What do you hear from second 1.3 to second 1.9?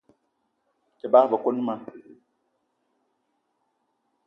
koni ma.